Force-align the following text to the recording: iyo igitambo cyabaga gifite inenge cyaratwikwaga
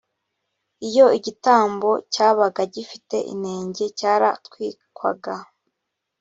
iyo 0.87 1.05
igitambo 1.17 1.89
cyabaga 2.13 2.61
gifite 2.73 3.17
inenge 3.33 3.85
cyaratwikwaga 3.99 5.35